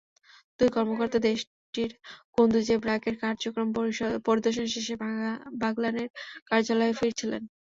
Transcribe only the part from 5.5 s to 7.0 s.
বাগলানের কার্যালয়ে